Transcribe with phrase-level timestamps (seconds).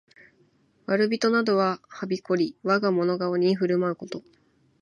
[0.87, 4.23] 悪人などがはびこり、我がもの顔に振る舞うこと。